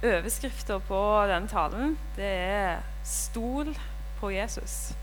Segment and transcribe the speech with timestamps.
[0.00, 3.78] Overskrifta på denne talen det er 'Stol
[4.20, 4.94] på Jesus'.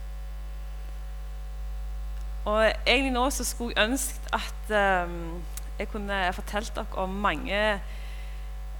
[2.45, 5.43] Og egentlig nå så skulle jeg ønske at um,
[5.79, 7.81] jeg kunne fortalt dere om mange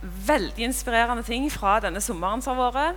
[0.02, 2.96] veldig inspirerende ting fra denne sommeren som har vært.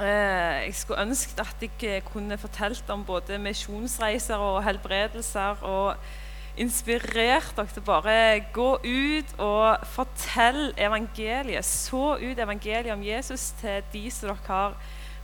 [0.00, 5.62] Eh, jeg skulle ønske at jeg kunne fortalt om både misjonsreiser og helbredelser.
[5.62, 5.96] og
[6.60, 8.16] inspirert dere til bare
[8.52, 11.64] gå ut og fortelle evangeliet.
[11.64, 14.76] Så ut evangeliet om Jesus til de som dere har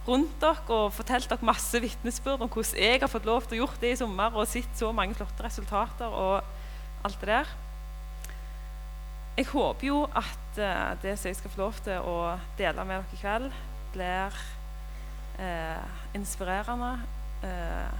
[0.08, 3.62] rundt dere, og fortell dere masse vitnesbyrd om hvordan jeg har fått lov til å
[3.62, 6.40] gjøre det i sommer og sett så mange flotte resultater og
[7.04, 7.56] alt det der.
[9.38, 12.16] Jeg håper jo at uh, det som jeg skal få lov til å
[12.58, 13.52] dele med dere i kveld,
[13.94, 14.40] blir
[15.38, 16.98] eh, inspirerende.
[17.42, 17.92] Eh,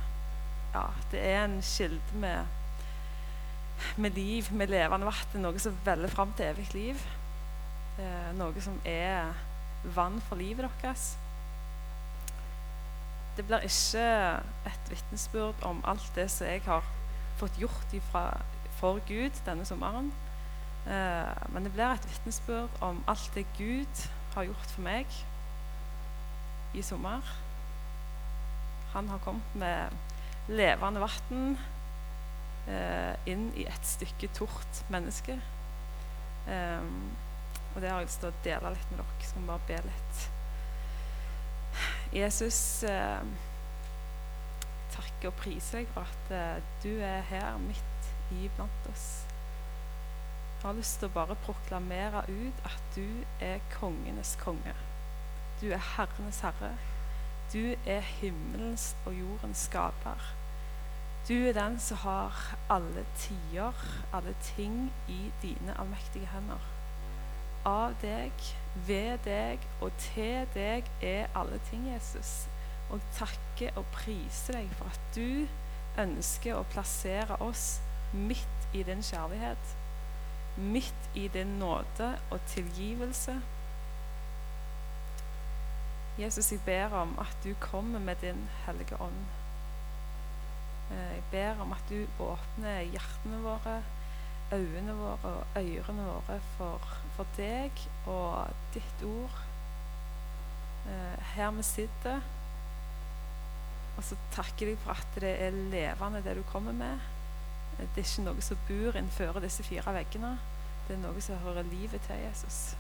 [0.75, 2.58] ja, det er en kilde med,
[3.97, 5.43] med liv, med levende vann.
[5.43, 7.07] Noe som veller fram til evig liv.
[8.39, 9.33] noe som er
[9.95, 11.17] vann for livet deres.
[13.37, 14.05] Det blir ikke
[14.67, 16.85] et vitnesbyrd om alt det som jeg har
[17.39, 18.41] fått gjort ifra,
[18.81, 20.13] for Gud denne sommeren.
[20.87, 25.07] Eh, men det blir et vitnesbyrd om alt det Gud har gjort for meg
[26.75, 27.23] i sommer.
[28.93, 29.95] Han har kommet med
[30.49, 31.78] levende vann eh,
[33.31, 35.39] inn i et stykke tort menneske.
[36.49, 37.11] Um,
[37.75, 39.29] og det har jeg lyst til å dele litt med dere.
[39.29, 40.29] Skal vi bare be litt.
[42.13, 43.21] Jesus, eh,
[44.95, 49.07] takker og priser deg for at eh, du er her midt iblant oss.
[50.59, 54.75] Jeg har lyst til å bare proklamere ut at du er kongenes konge.
[55.61, 56.73] Du er herrenes herre.
[57.53, 60.33] Du er himmelens og jordens skaper.
[61.29, 63.73] Du er den som har alle tider,
[64.13, 66.63] alle ting i dine allmektige hender.
[67.69, 68.33] Av deg,
[68.87, 72.47] ved deg og til deg er alle ting, Jesus.
[72.91, 77.83] Og takker og priser deg for at du ønsker å plassere oss
[78.15, 79.77] midt i din kjærlighet
[80.59, 83.41] midt i din nåde og tilgivelse.
[86.19, 89.38] Jesus, jeg ber om at du kommer med din hellige ånd.
[90.91, 93.77] Eh, jeg ber om at du åpner hjertene våre,
[94.53, 99.43] øynene våre og ørene våre for, for deg og ditt ord.
[100.89, 102.25] Eh, her vi sitter.
[103.99, 107.01] Og så takker jeg for at det er levende, det du kommer med.
[107.79, 110.37] Det er ikke noe som bor innenfor disse fire veggene.
[110.87, 112.77] Det er noe som hører livet til Jesus.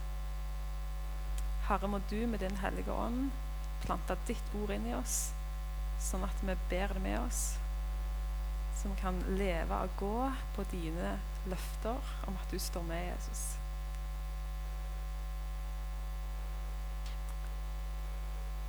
[1.69, 3.29] Herre, må du med din hellige ånd
[3.85, 5.29] plante ditt ord inn i oss,
[6.03, 7.43] sånn at vi ber det med oss.
[8.79, 11.17] Som kan leve og gå på dine
[11.51, 13.57] løfter om at du står med Jesus.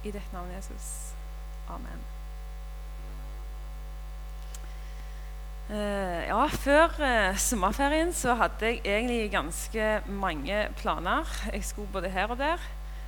[0.04, 1.14] I ditt navn, Jesus.
[1.70, 2.08] Amen.
[5.70, 11.30] Uh, ja, Før uh, sommerferien så hadde jeg egentlig ganske mange planer.
[11.54, 12.64] Jeg skulle både her og der.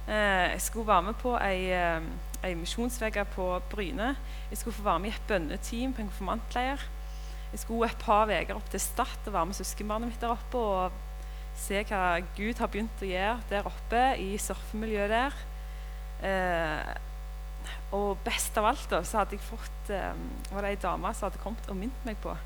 [0.07, 1.69] Uh, jeg skulle være med på ei,
[2.43, 4.15] ei misjonsveke på Bryne.
[4.49, 6.83] Jeg skulle få være med i et bønneteam på en konfirmantleir.
[7.51, 10.57] Jeg skulle et par uker opp til Stad og være med søskenbarnet mitt der oppe
[10.57, 10.91] og
[11.59, 15.41] se hva Gud har begynt å gjøre der oppe i surfemiljøet der.
[17.91, 19.91] og best av alt da, så hadde jeg fått,
[20.53, 22.37] var det ei dame som hadde kommet og minnet meg på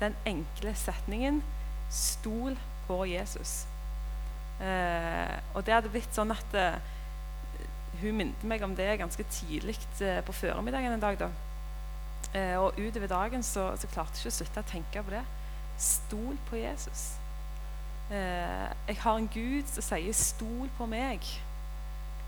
[0.00, 1.42] den enkle setningen
[1.88, 3.66] 'Stol på Jesus'.
[4.60, 6.76] Eh, og det hadde blitt sånn at eh,
[8.02, 11.18] hun minte meg om det ganske tidlig eh, på formiddagen en dag.
[11.18, 11.30] da.
[12.34, 15.24] Eh, og utover dagen så, så, klarte jeg ikke å slutte å tenke på det.
[15.78, 17.10] Stol på Jesus.
[18.10, 21.40] Eh, jeg har en Gud som sier 'stol på meg'.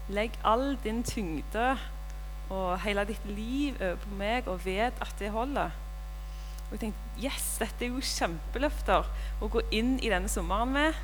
[0.09, 1.79] Legg all din tyngde
[2.51, 5.71] og hele ditt liv over på meg og vet at det holder.
[6.71, 9.07] Og jeg tenkte yes, dette er jo kjempeløfter
[9.43, 10.95] å gå inn i denne sommeren med.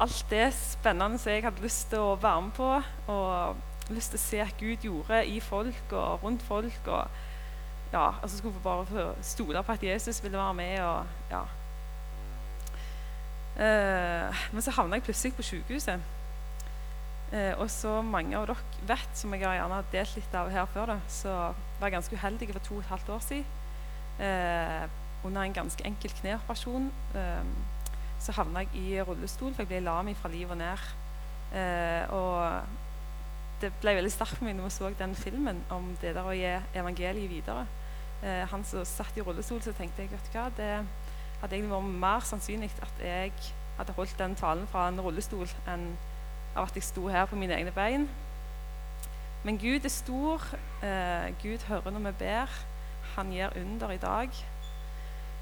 [0.00, 3.56] Alt det spennende som jeg hadde lyst til å være med på, og
[3.96, 6.86] lyst til å se at Gud gjorde i folk og rundt folk.
[6.86, 7.08] og
[7.92, 10.80] ja, altså skulle vi bare stole på at Jesus ville være med.
[10.80, 11.42] og ja.
[13.56, 16.00] Eh, men så havna jeg plutselig på sykehuset.
[17.32, 20.66] Eh, og så mange av dere vet, som jeg har gjerne delt litt av her
[20.72, 21.34] før, da, så
[21.80, 23.44] var jeg ganske uheldig for to og et halvt år siden.
[24.20, 24.88] Eh,
[25.24, 26.90] under en ganske enkel kneoperasjon
[28.22, 30.82] så havna jeg i rullestol, for jeg ble lam fra liv og ned.
[31.52, 32.62] Uh, og
[33.62, 36.34] det ble veldig sterkt for meg når vi så den filmen om det der å
[36.34, 37.66] gi evangeliet videre.
[38.22, 40.70] Eh, han som satt i rullestol, så tenkte jeg vet du hva, det
[41.42, 43.32] hadde egentlig vært mer sannsynlig at jeg
[43.78, 45.88] hadde holdt den talen fra en rullestol enn
[46.52, 48.06] av at jeg sto her på mine egne bein.
[49.42, 50.44] Men Gud er stor.
[50.84, 52.58] Eh, Gud hører når vi ber.
[53.16, 54.28] Han gjør under i dag.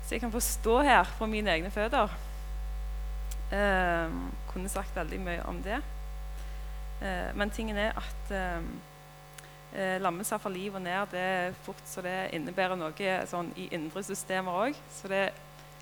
[0.05, 2.13] Så jeg kan få stå her på mine egne føtter.
[3.53, 4.13] Eh,
[4.53, 5.83] kunne sagt veldig mye om det.
[7.01, 8.71] Eh, men tingen er at eh,
[9.71, 13.69] eh lammelse fra liv og ned det er fort så det innebærer noe sånn, i
[13.75, 14.83] indre systemer òg.
[14.93, 15.33] Så det er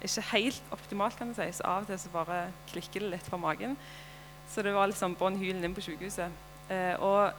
[0.05, 1.49] ikke helt optimalt, kan du si.
[1.53, 3.77] Så av og til så bare klikker det litt på magen.
[4.49, 6.33] Så det var liksom bånn hylen inn på sykehuset.
[6.71, 7.33] Eh, og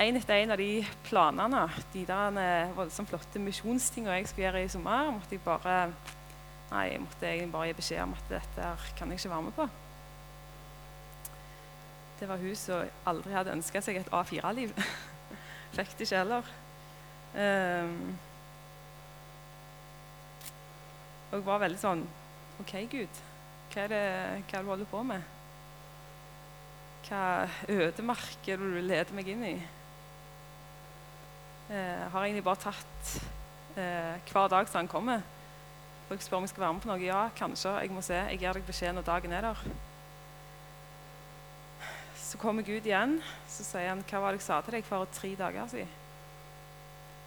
[0.00, 4.64] en etter en av de planene, de der eh, voldsomt flotte misjonstingene jeg skulle gjøre
[4.64, 5.78] i sommer, måtte jeg bare
[6.64, 9.66] Nei, måtte egentlig bare gi beskjed om at dette kan jeg ikke være med på.
[12.20, 14.72] Det var hun som aldri hadde ønska seg et A4-liv.
[15.76, 16.50] Fikk det ikke heller.
[17.34, 18.14] Um,
[21.30, 22.04] og jeg var veldig sånn
[22.62, 23.22] OK, Gud,
[23.72, 24.02] hva er det,
[24.52, 25.24] hva du holder på med?
[27.08, 27.22] Hva
[27.68, 29.56] ødemark er det du leder meg inn i?
[31.70, 33.10] Eh, har egentlig bare tatt
[33.80, 35.24] eh, hver dag som han kommer.
[36.06, 37.00] Og jeg spør om jeg skal være med på noe.
[37.02, 37.74] Ja, kanskje.
[37.80, 38.20] Jeg må se.
[38.30, 39.66] Jeg gir deg beskjed når dagen er der.
[42.34, 43.20] Så kommer Gud igjen.
[43.46, 45.92] Så sier han, 'Hva var det jeg sa til deg for tre dager siden?'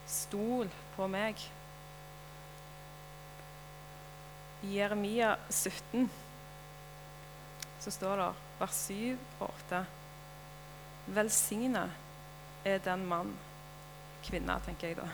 [0.06, 0.68] Stol
[0.98, 1.40] på meg.
[4.64, 6.10] I Jeremia 17
[7.80, 9.86] så står det vers 7 og 8.
[11.08, 11.86] Velsigna
[12.66, 13.32] er den mann,
[14.28, 15.08] kvinne, tenker jeg da,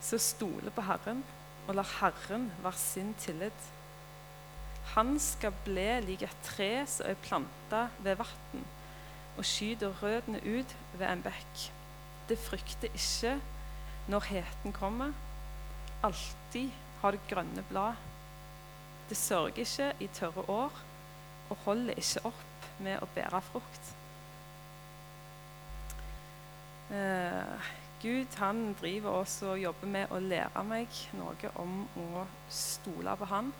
[0.00, 1.24] Så stoler på Herren
[1.66, 3.77] og lar Herren være sin tillit.
[4.94, 8.64] Han skal bli lik et tre som er planta ved vann,
[9.36, 11.64] og skyter røttene ut ved en bekk.
[12.28, 13.36] Det frykter ikke
[14.08, 15.12] når heten kommer.
[16.04, 16.70] Alltid
[17.00, 18.00] har det grønne blad.
[19.08, 20.82] Det sørger ikke i tørre år
[21.50, 23.94] og holder ikke opp med å bære frukt.
[26.92, 27.70] Eh,
[28.02, 33.28] Gud han driver også og jobber med å lære meg noe om å stole på
[33.32, 33.50] Han.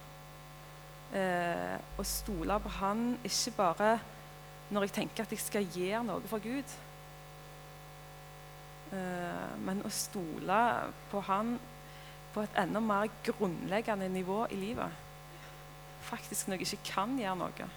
[1.09, 3.91] Eh, å stole på Han ikke bare
[4.69, 6.75] når jeg tenker at jeg skal gjøre noe for Gud,
[8.93, 10.61] eh, men å stole
[11.09, 11.55] på Han
[12.35, 15.05] på et enda mer grunnleggende nivå i livet
[16.09, 17.69] faktisk når jeg ikke kan gjøre noe.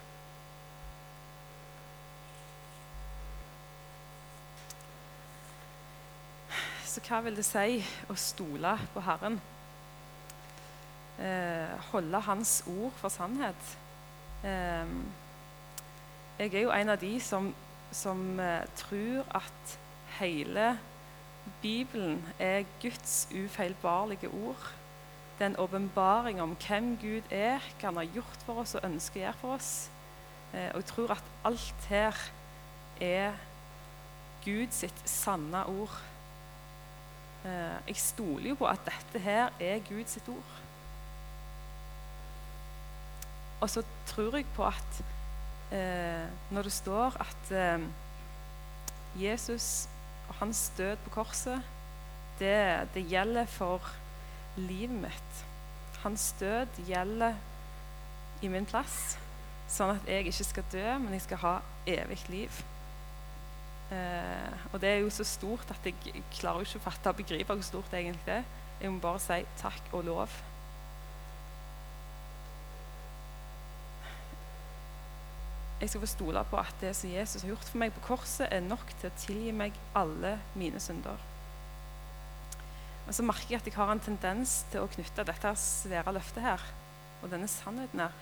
[6.92, 7.80] Så hva vil det si
[8.12, 9.40] å stole på Herren?
[11.22, 13.78] Eh, holde Hans ord for sannhet.
[14.44, 14.88] Eh,
[16.40, 17.52] jeg er jo en av de som,
[17.94, 19.76] som eh, tror at
[20.18, 20.80] hele
[21.62, 24.72] Bibelen er Guds ufeilbarlige ord
[25.42, 28.84] det er en åpenbaring om hvem Gud er, hva han har gjort for oss og
[28.86, 29.70] ønsker å gjøre for oss.
[30.54, 32.20] Eh, og jeg tror at alt her
[33.02, 33.40] er
[34.46, 35.96] Gud sitt sanne ord.
[37.42, 40.52] Jeg stoler jo på at dette her er Gud sitt ord.
[43.62, 45.02] Og så tror jeg på at
[45.72, 47.86] eh, når det står at eh,
[49.22, 49.88] Jesus
[50.30, 51.62] og hans død på korset,
[52.40, 53.94] det, det gjelder for
[54.58, 55.46] livet mitt.
[56.02, 57.38] Hans død gjelder
[58.42, 59.18] i min plass,
[59.70, 61.56] sånn at jeg ikke skal dø, men jeg skal ha
[61.86, 62.62] evig liv.
[63.92, 67.20] Eh, og det er jo så stort at jeg, jeg klarer ikke å fatte og
[67.22, 68.48] begripe hvor stort det egentlig er.
[68.82, 70.42] Jeg må bare si takk og lov.
[75.82, 78.46] Jeg skal få stole på at det som Jesus har gjort for meg på korset,
[78.54, 81.24] er nok til å tilgi meg alle mine synder.
[83.08, 86.46] Men så merker jeg at jeg har en tendens til å knytte dette svære løftet
[86.46, 86.66] her
[87.22, 88.14] og denne sannheten her,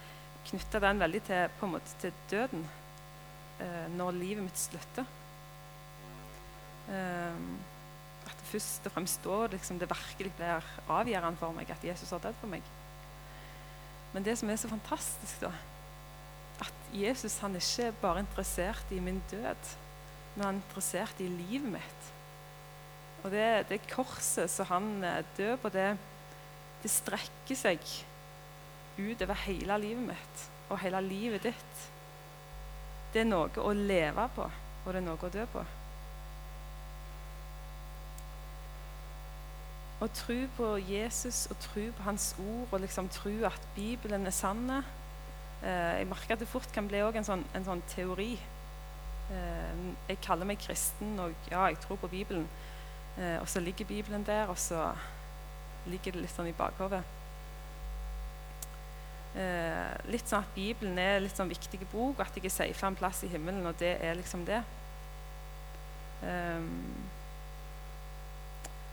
[0.48, 2.64] knytte den veldig til, på en måte, til døden
[3.60, 5.08] eh, når livet mitt slutter.
[6.90, 7.44] Eh,
[8.24, 12.16] at det først og fremst da liksom, det virkelig blir avgjørende for meg at Jesus
[12.16, 12.72] har dødd for meg.
[14.14, 15.52] Men det som er så fantastisk, da,
[16.60, 19.74] at Jesus han er ikke bare interessert i min død,
[20.36, 22.12] men han er interessert i livet mitt.
[23.24, 25.90] Og det, det korset som han eh, dør på, det,
[26.84, 27.84] det strekker seg
[29.00, 31.84] utover hele livet mitt og hele livet ditt.
[33.14, 35.66] Det er noe å leve på, og det er noe å dø på.
[40.00, 44.36] Å tro på Jesus og tro på hans ord og liksom tro at Bibelen er
[44.36, 44.62] sann
[45.62, 48.38] Jeg merker at det fort kan bli en sånn, en, sånn, teori.
[49.30, 52.48] Eh, jeg kaller meg kristen, og ja, jeg tror på Bibelen.
[53.18, 54.90] Eh, og så ligger Bibelen der, og så
[55.90, 57.04] ligger det litt sånn i bakhodet.
[59.38, 62.88] Eh, litt sånn at Bibelen er litt sånn viktig bok, og at jeg er safe
[62.88, 64.64] en plass i himmelen, og det er liksom det.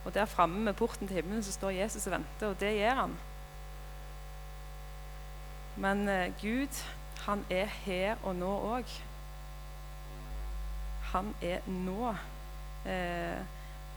[0.06, 3.00] Og der framme med porten til himmelen så står Jesus og venter, og det gjør
[3.00, 3.16] han.
[5.76, 6.84] Men eh, Gud,
[7.26, 8.94] han er her og nå òg.
[11.12, 12.14] Han er nå.
[12.88, 13.44] Eh,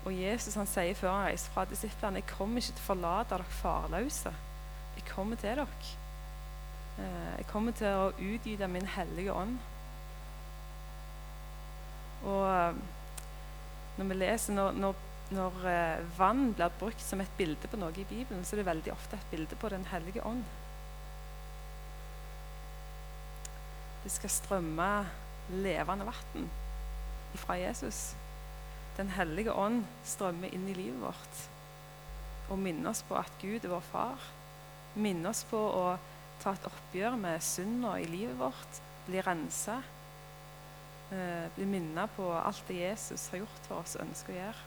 [0.07, 3.33] og Jesus han sier før han reiser fra disiplene jeg kommer ikke til å forlate
[3.33, 4.35] dere farløse.
[4.97, 5.67] Jeg kommer til dere.
[6.99, 9.59] Eh, jeg kommer til å utgyte min hellige ånd.
[12.27, 12.79] Og
[13.99, 15.61] når vi leser når, når, når
[16.17, 19.15] vann blir brukt som et bilde på noe i Bibelen, så er det veldig ofte
[19.15, 20.43] et bilde på Den hellige ånd.
[24.09, 24.85] Det skal strømme
[25.53, 26.47] levende vann
[27.37, 28.15] fra Jesus.
[28.97, 31.41] Den hellige ånd strømmer inn i livet vårt
[32.49, 34.23] og minner oss på at Gud er vår far.
[34.97, 35.83] Minner oss på å
[36.41, 39.77] ta et oppgjør med synda i livet vårt, bli rensa.
[41.13, 44.65] Eh, bli minnet på alt det Jesus har gjort for oss og ønsker å gjøre.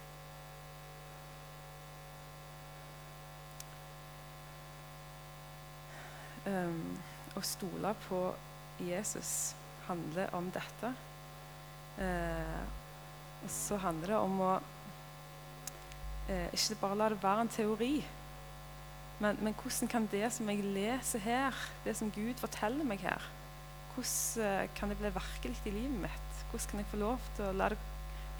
[6.46, 6.96] Um,
[7.34, 8.24] å stole på
[8.86, 9.54] Jesus
[9.86, 10.94] handler om dette.
[11.98, 12.62] Eh,
[13.42, 14.52] og så handler det om å
[16.30, 17.94] eh, ikke bare la det være en teori.
[19.22, 23.22] Men, men, hvordan kan det som jeg leser her, det som Gud forteller meg her,
[23.94, 26.44] hvordan uh, kan det bli virkelig i livet mitt?
[26.50, 27.78] Hvordan kan jeg få lov til å la det,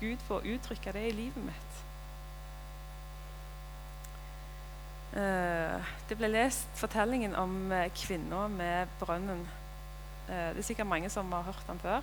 [0.00, 1.82] Gud få uttrykke det i livet mitt?
[5.12, 9.44] Eh, det ble lest fortellingen om uh, kvinna med brønnen.
[10.32, 12.02] Det er sikkert mange som har hørt den før.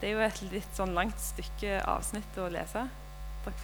[0.00, 2.84] Det er jo et litt sånn langt stykke avsnitt å lese.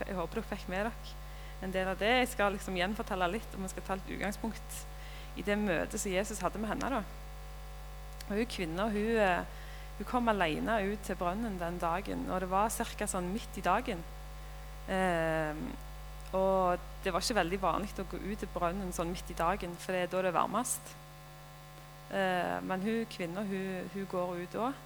[0.05, 1.21] Jeg håper dere fikk med dere
[1.65, 2.11] en del av det.
[2.21, 4.81] Jeg skal liksom gjenfortelle litt, om vi skal ta et utgangspunkt
[5.39, 6.91] i det møtet som Jesus hadde med henne.
[6.91, 7.03] da.
[8.29, 9.45] Og Hun kvinna hun, eh,
[9.99, 13.07] hun, kom alene ut til brønnen den dagen, og det var ca.
[13.07, 14.03] Sånn midt i dagen.
[14.89, 15.55] Eh,
[16.35, 19.77] og det var ikke veldig vanlig å gå ut til brønnen sånn midt i dagen,
[19.79, 20.95] for det er da det er varmest.
[22.15, 24.83] Eh, men hun kvinna hun, hun, går ut òg.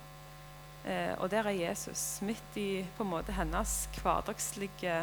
[0.88, 5.02] Eh, og der er Jesus midt i på en måte hennes hverdagslige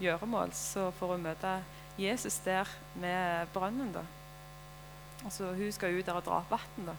[0.00, 1.56] gjøremål, så får hun møte
[1.98, 3.92] Jesus der med brønnen.
[3.92, 4.04] da.
[5.24, 6.94] Altså, hun skal ut der og dra opp vann.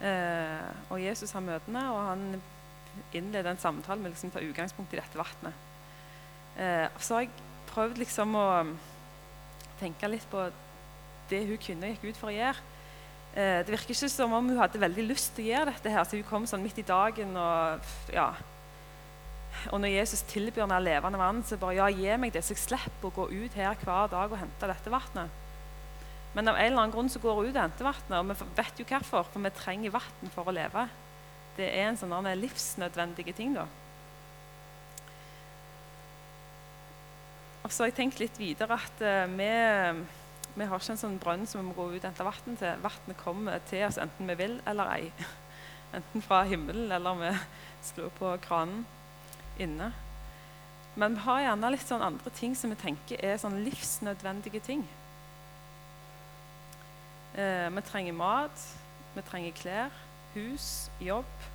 [0.00, 2.42] Eh, og Jesus har møtene, og han
[3.14, 5.54] innleder en samtale med liksom, ta utgangspunkt i dette vannet.
[6.58, 8.48] Eh, så har jeg prøvd liksom å
[9.80, 10.48] tenke litt på
[11.30, 12.73] det hun kvinna gikk ut for å gjøre.
[13.34, 15.90] Eh, det virker ikke som om hun hadde veldig lyst til å gjøre dette.
[15.90, 17.80] her, så Hun kom sånn midt i dagen og
[18.14, 18.32] ja,
[19.72, 22.64] og når Jesus tilbyr henne levende vann, så bare ja, gi meg det, så jeg
[22.64, 25.40] slipper å gå ut her hver dag og hente dette vannet.
[26.34, 28.50] Men av en eller annen grunn så går hun ut og henter vannet, og vi
[28.58, 29.30] vet jo hvorfor.
[29.30, 30.88] For vi trenger vann for å leve.
[31.54, 33.68] Det er en sånn livsnødvendige ting, da.
[37.64, 39.52] Og så har jeg tenkt litt videre at uh, vi,
[40.54, 42.82] vi, har ikke en sånn brønn som vi må gå ut og hente vann til.
[42.84, 45.12] Vannet kommer til oss enten vi vil eller ei.
[45.96, 47.30] Enten fra himmelen eller vi
[47.86, 48.82] slår på kranen
[49.62, 49.92] inne.
[50.94, 54.84] Men vi har gjerne litt sånn andre ting som vi tenker er sånn livsnødvendige ting.
[57.34, 58.66] Eh, vi trenger mat,
[59.14, 59.98] vi trenger klær,
[60.36, 61.50] hus, jobb.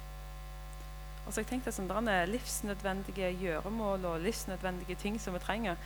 [1.25, 5.79] Og så jeg tenkte at sånne livsnødvendige gjøremål og livsnødvendige ting som vi trenger,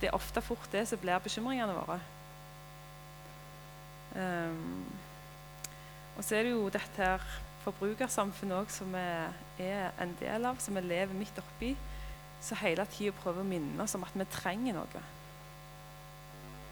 [0.00, 1.98] det er ofte fort det som blir bekymringene våre.
[4.14, 4.84] Um,
[6.14, 7.24] og så er det jo dette her
[7.64, 11.72] forbrukersamfunnet òg som vi er en del av, som vi lever midt oppi,
[12.44, 15.04] så hele tida prøver å minne oss om at vi trenger noe.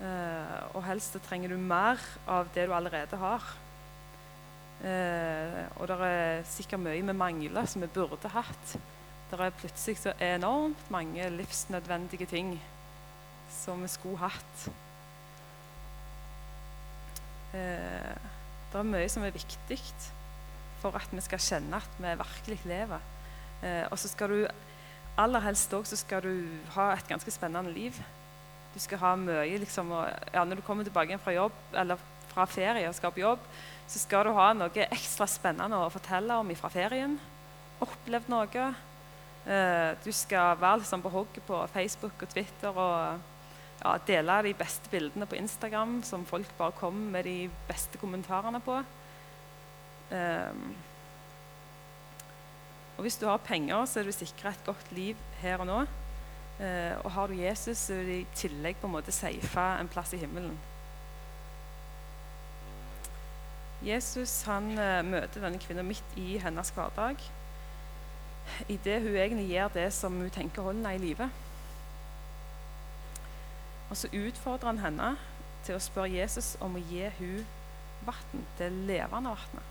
[0.03, 3.45] Uh, og helst trenger du mer av det du allerede har.
[4.83, 8.77] Uh, og det er sikkert mye vi mangler som vi burde hatt.
[9.31, 12.57] Det er plutselig så enormt mange livsnødvendige ting
[13.63, 14.67] som vi skulle hatt.
[17.53, 18.33] Uh,
[18.73, 19.77] det er mye som er viktig
[20.81, 23.03] for at vi skal kjenne at vi virkelig lever.
[23.63, 24.39] Eh, og så skal du
[25.21, 25.87] aller helst òg
[26.75, 27.99] ha et ganske spennende liv.
[28.73, 31.99] Du skal ha mye liksom, og, ja, Når du kommer tilbake fra jobb eller
[32.33, 33.39] fra ferie og skal på jobb,
[33.87, 37.19] så skal du ha noe ekstra spennende å fortelle om fra ferien.
[37.81, 38.75] Opplevd noe.
[39.45, 43.21] Eh, du skal være liksom, på hogget på Facebook og Twitter og
[43.83, 48.61] ja, dele de beste bildene på Instagram som folk bare kommer med de beste kommentarene
[48.63, 48.79] på.
[50.13, 50.75] Um,
[52.97, 55.81] og Hvis du har penger, så er du sikra et godt liv her og nå.
[56.61, 59.91] Uh, og har du Jesus, så er du i tillegg på en måte safa en
[59.91, 60.59] plass i himmelen.
[63.83, 67.19] Jesus han uh, møter denne kvinnen midt i hennes hverdag.
[68.71, 71.31] Idet hun egentlig gjør det som hun tenker holder henne i live.
[73.93, 75.09] Og så utfordrer han henne
[75.67, 77.43] til å spørre Jesus om å gi hun
[78.07, 79.67] vann, det levende vannet.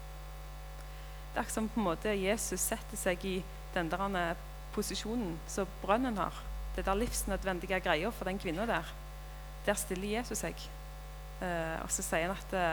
[1.33, 3.39] Det er som på en måte Jesus setter seg i
[3.73, 4.37] den der
[4.75, 6.37] posisjonen som brønnen har.
[6.75, 8.93] Det der livsnødvendige greia for den kvinna der.
[9.65, 10.69] Der stiller Jesus seg.
[11.41, 12.67] Eh, og så sier han at det,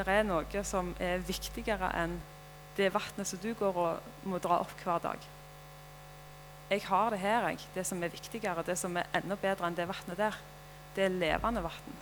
[0.00, 2.16] det er noe som er viktigere enn
[2.78, 5.34] det vannet som du går og må dra opp hver dag.
[6.68, 7.58] Jeg har det her, jeg.
[7.74, 10.36] Det som er viktigere, det som er enda bedre enn det vannet der,
[10.96, 11.96] det er levende vann.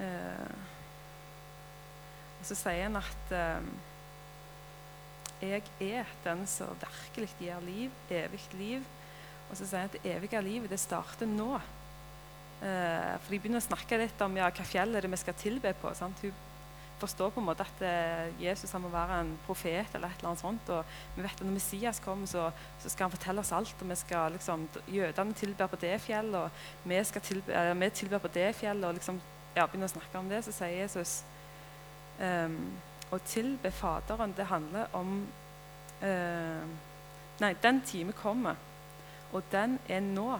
[0.00, 0.54] Eh,
[2.40, 3.70] og så sier han at eh,
[5.40, 8.82] jeg er den som virkelig gir liv, evig liv.
[9.50, 11.60] Og så sier han at det evige livet det starter nå.
[12.60, 15.36] Eh, for de begynner å snakke litt om ja, hva fjell er det vi skal
[15.40, 15.92] tilbe på.
[15.96, 16.20] Sant?
[16.20, 16.34] Hun
[17.00, 20.42] forstår på en måte at eh, Jesus må være en profet eller et eller annet
[20.42, 20.72] sånt.
[20.74, 22.50] Og vi vet at når Messias kommer, så,
[22.82, 23.74] så skal han fortelle oss alt.
[23.80, 27.90] og vi skal liksom, Jødene tilber på det fjellet, og vi, skal tilbe, eh, vi
[28.02, 28.88] tilber på det fjellet.
[28.88, 29.20] og liksom,
[29.56, 31.22] ja, begynner å snakke om det, så sier Jesus
[32.20, 32.58] um,
[33.10, 35.16] å tilbe Faderen, det handler om
[36.04, 36.62] uh,
[37.40, 38.58] Nei, den time kommer,
[39.32, 40.34] og den er nå.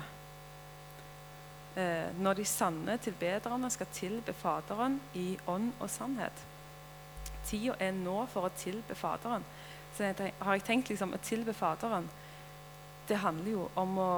[1.76, 6.46] Eh, når de sanne tilbederne skal tilbe Faderen i ånd og sannhet.
[7.46, 9.44] Tida er nå for å tilbe Faderen.
[9.96, 12.06] Så jeg, har jeg tenkt liksom, å tilbe Faderen
[13.08, 14.12] Det handler jo om å,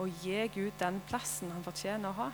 [0.00, 2.30] å gi Gud den plassen han fortjener å ha.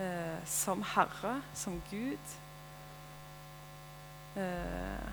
[0.00, 2.36] Eh, som Herre, som Gud
[4.36, 5.10] Eh,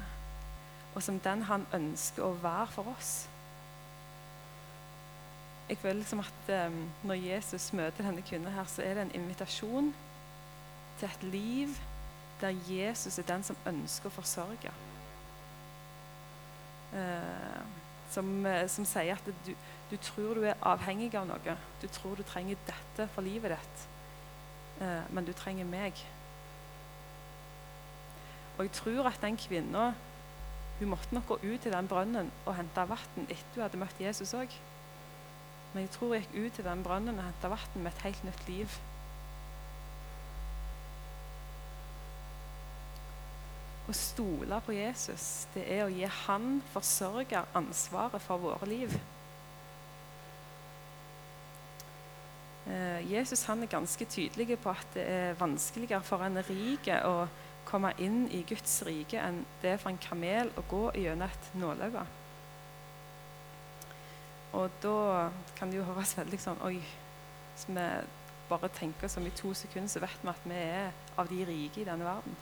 [0.96, 3.28] og som den han ønsker å være for oss.
[5.70, 9.22] Jeg føler liksom at um, Når Jesus møter denne kvinnen, her, så er det en
[9.22, 9.96] invitasjon
[11.00, 11.76] til et liv
[12.42, 14.72] der Jesus er den som ønsker å forsørge.
[16.94, 17.64] Uh,
[18.14, 18.30] som,
[18.72, 19.52] som, sier at du,
[19.92, 21.56] du, tror du er avhengig av noe.
[21.82, 23.88] Du tror du trenger dette for livet ditt,
[24.80, 26.00] uh, men du trenger meg.
[28.58, 29.92] Og jeg tror at den kvinna
[30.80, 34.02] hun måtte nok gå ut til den brønnen og hente vann etter hun hadde møtt
[34.02, 34.54] Jesus òg.
[35.78, 38.24] Men jeg tror jeg gikk ut til den brønnen og henta vann med et helt
[38.26, 38.78] nytt liv.
[43.86, 48.98] Å stole på Jesus, det er å gi han forsørger ansvaret for våre liv.
[52.66, 57.28] Eh, Jesus han er ganske tydelig på at det er vanskeligere for en rik å
[57.70, 61.54] komme inn i Guds rike enn det er for en kamel å gå gjennom et
[61.54, 62.10] nåløye.
[64.58, 66.80] Og da kan det jo høres veldig sånn Oi.
[67.54, 67.86] Hvis vi
[68.48, 71.82] bare tenker som i to sekunder, så vet vi at vi er av de rike
[71.82, 72.36] i denne verden.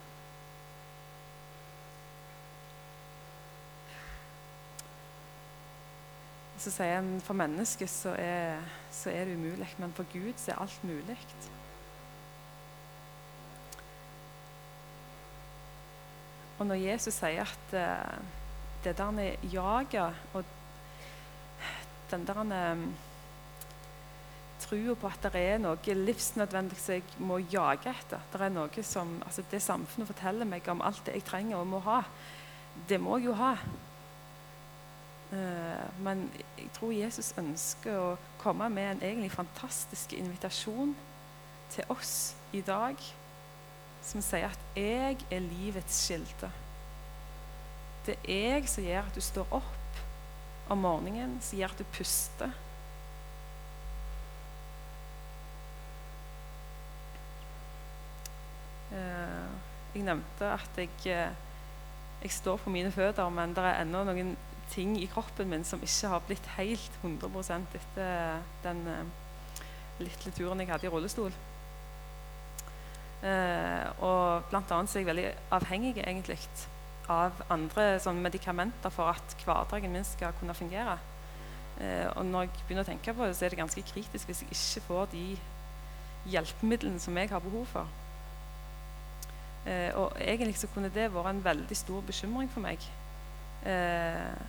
[6.62, 10.54] Så sier en for mennesket så er, så er det umulig, men for Gud så
[10.54, 11.18] er alt mulig.
[16.60, 18.20] Og når Jesus sier at uh,
[18.86, 20.46] det der jaget og
[22.12, 22.86] den der um,
[24.60, 28.84] trua på at det er noe livsnødvendig som jeg må jage etter Det er noe
[28.84, 32.02] som, altså det samfunnet forteller meg om alt det jeg trenger og må ha,
[32.90, 33.56] det må jeg jo ha.
[35.32, 40.96] Uh, men jeg tror Jesus ønsker å komme med en egentlig fantastisk invitasjon
[41.74, 43.00] til oss i dag
[44.06, 46.52] som sier at 'jeg er livets kilde'.
[48.06, 49.75] Det er jeg som gjør at du står opp
[50.70, 52.54] om morgenen, som gjør at du puster.
[58.96, 59.48] Eh,
[59.96, 61.32] jeg nevnte at jeg, eh,
[62.22, 64.36] jeg står på mine føtter, men det er ennå noen
[64.72, 69.04] ting i kroppen min som ikke har blitt helt 100 etter den eh,
[70.00, 71.36] lille turen jeg hadde i rullestol.
[73.26, 76.36] Og blant annet så er jeg veldig avhengig egentlig
[77.12, 80.98] av andre sånn, medikamenter for at hverdagen min skal kunne fungere.
[81.82, 84.44] Eh, og når jeg begynner å tenke på det, så er det ganske kritisk hvis
[84.46, 85.26] jeg ikke får de
[86.32, 87.92] hjelpemidlene som jeg har behov for.
[89.66, 92.86] Eh, og egentlig så kunne det vært en veldig stor bekymring for meg.
[93.66, 94.42] Eh,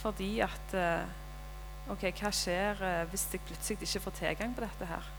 [0.00, 4.90] fordi at eh, OK, hva skjer eh, hvis jeg plutselig ikke får tilgang på dette
[4.94, 5.12] her?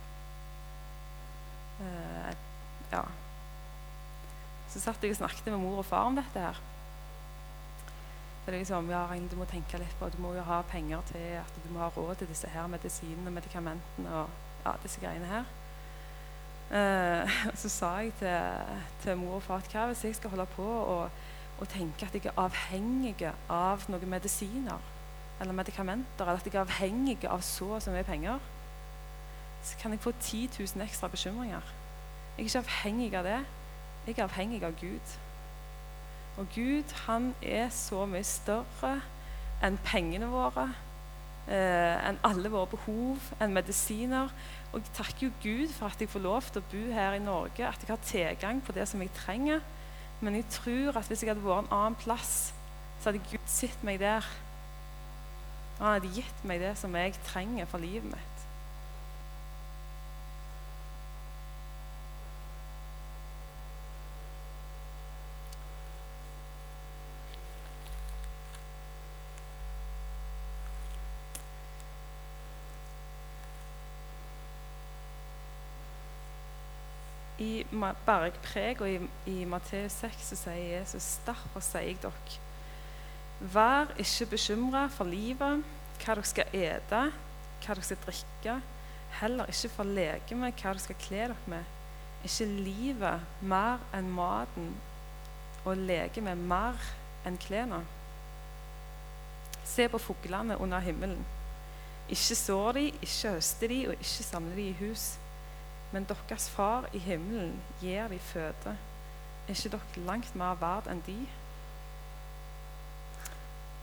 [2.90, 3.04] ja.
[4.68, 6.60] Så satt jeg og snakket med mor og far om dette her.
[8.46, 11.34] Det er liksom, ja, du må tenke litt på Du må jo ha penger til
[11.42, 14.30] at du må ha råd til disse her medisinene og medikamentene og
[14.66, 15.48] ja, disse greiene her.
[16.68, 18.66] Uh, så sa jeg til,
[19.00, 22.28] til, mor og far at hva hvis jeg skal holde på og tenke at jeg
[22.28, 24.84] er avhengig av noen medisiner
[25.40, 28.40] eller medikamenter, eller at jeg er avhengig av så og så mye penger,
[29.64, 31.74] så kan jeg få 10 000 ekstra bekymringer.
[32.38, 33.40] Jeg er ikke avhengig av det.
[34.08, 35.16] Jeg er avhengig av Gud.
[36.40, 38.94] Og Gud han er så mye større
[39.66, 40.70] enn pengene våre,
[41.50, 44.32] eh, enn alle våre behov, enn medisiner.
[44.72, 47.20] Og jeg takker jo Gud for at jeg får lov til å bo her i
[47.20, 49.60] Norge, at jeg har tilgang på det som jeg trenger.
[50.22, 52.54] Men jeg tror at hvis jeg hadde vært en annen plass,
[53.02, 54.24] så hadde Gud sett meg der.
[55.80, 58.38] Han hadde gitt meg det som jeg trenger for livet mitt.
[77.38, 77.67] I
[78.06, 79.00] bergpreg og i,
[79.32, 82.44] i Matteus 6 så sier Jesus derfor sier jeg dere
[83.54, 85.62] Vær ikke bekymra for livet,
[86.02, 87.02] hva dere skal ete,
[87.62, 88.56] hva dere skal drikke.
[89.20, 91.76] Heller ikke for legemet, hva dere skal kle dere med.
[92.26, 94.72] Ikke livet mer enn maten,
[95.68, 96.82] og legemet mer
[97.30, 97.84] enn klærne.
[99.68, 101.22] Se på fuglene under himmelen.
[102.10, 105.12] Ikke sår de, ikke høster de, og ikke samler de i hus
[105.92, 108.76] men deres far i himmelen gir de føde.
[109.48, 111.18] Er ikke dere langt mer verdt enn de?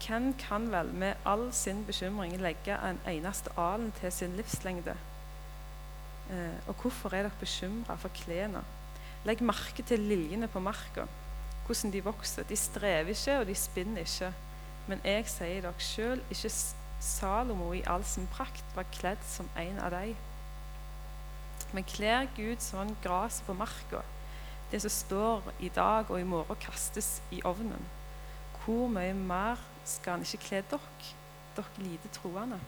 [0.05, 4.97] Hvem kan vel med all sin bekymring legge en eneste alen til sin livslengde?
[6.31, 8.61] Eh, og hvorfor er dere bekymra for klærne?
[9.25, 11.07] Legg merke til liljene på marka,
[11.67, 12.43] hvordan de vokser.
[12.43, 14.33] De strever ikke, og de spinner ikke.
[14.88, 16.53] Men jeg sier dere sjøl, ikke
[17.01, 20.17] Salomo i all sin prakt var kledd som en av dem.
[21.75, 24.05] Men kler Gud sånn gras på marka,
[24.71, 27.83] det som står i dag og i morgen, kastes i ovnen.
[28.63, 31.11] Hvor mye mer skal han ikke kle dere,
[31.57, 32.61] dere lite troende?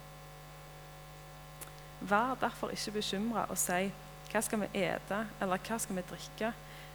[2.01, 3.87] Vær derfor ikke bekymra og si
[4.27, 6.51] hva skal vi ete, eller hva skal vi drikke,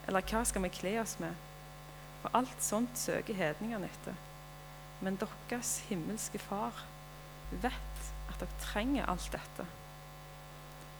[0.08, 1.47] eller hva skal vi kle oss med?
[2.21, 4.17] For alt sånt søker hedningene etter.
[5.02, 6.84] Men deres himmelske Far
[7.52, 9.65] vet at dere trenger alt dette.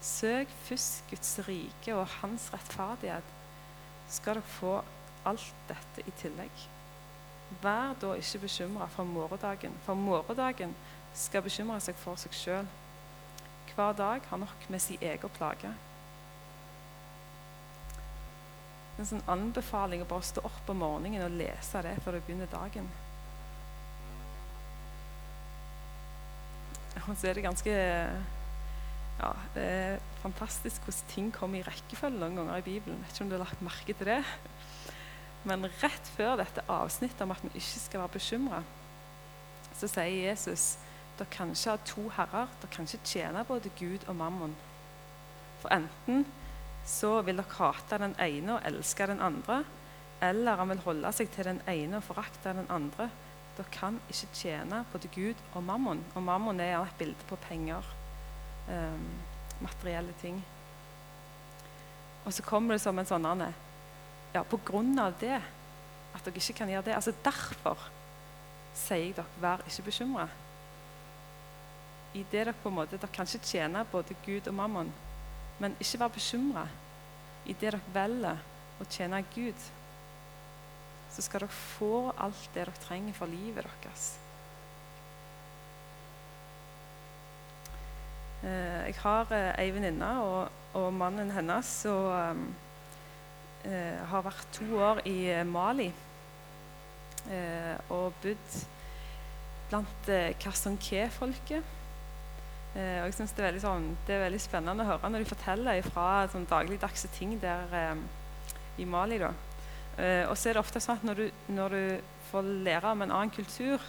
[0.02, 3.24] Søk først Guds rike og hans rettferdighet,
[4.10, 4.80] skal dere få
[5.26, 6.64] alt dette i tillegg.
[7.62, 10.74] Vær da ikke bekymra for morgendagen, for morgendagen
[11.14, 12.68] skal bekymre seg for seg sjøl.
[13.76, 15.70] Hver dag har nok med sin egen plage.
[19.00, 22.50] En sånn anbefaling å bare stå opp om morgenen og lese det før du begynner
[22.52, 22.90] dagen.
[27.08, 27.74] Og så er det ganske
[29.22, 32.98] ja, det er fantastisk hvordan ting kommer i rekkefølge noen ganger i Bibelen.
[32.98, 34.22] Jeg vet ikke om du har lagt merke til det.
[35.46, 38.62] Men rett før dette avsnittet om at vi ikke skal være bekymra,
[39.78, 40.76] så sier Jesus
[41.18, 42.52] dere kan ikke ha to herrer.
[42.62, 44.56] Dere kan ikke tjene både Gud og mammon.
[45.62, 46.26] For enten
[46.88, 49.62] så vil dere hate den ene og elske den andre,
[50.22, 53.10] eller han vil holde seg til den ene og forakte den andre.
[53.58, 56.06] Dere kan ikke tjene både Gud og mammon.
[56.16, 57.86] Og mammon er et bilde på penger
[58.68, 59.08] um,
[59.62, 60.42] materielle ting.
[62.26, 63.28] Og så kommer det som en sånn
[64.32, 65.42] Ja, på grunn av det,
[66.14, 67.90] at dere ikke kan gjøre det altså Derfor
[68.76, 70.28] sier jeg dere, vær ikke bekymra.
[72.14, 74.92] I det dere på en måte, dere kan ikke tjene både Gud og mammon,
[75.60, 76.66] men ikke vær bekymra.
[77.46, 78.40] I det dere velger
[78.80, 79.68] å tjene Gud,
[81.12, 84.14] så skal dere få alt det dere trenger for livet deres.
[88.42, 92.46] Jeg har eh, ei venninne og, og, mannen hennes som
[93.66, 95.92] eh, har vært to år i Mali
[97.94, 98.56] og bodd
[99.72, 101.78] blant eh, Kasonké-folket.
[102.72, 105.32] Eh, og jeg synes det, er sånn, det er veldig spennende å høre når de
[105.32, 108.04] forteller fra sånn, dagligdagse ting der eh,
[108.80, 109.20] i Mali.
[109.22, 109.32] Da.
[109.98, 111.26] Eh, og så er det ofte sånn at når du,
[111.56, 113.84] når du får lære om en annen kultur,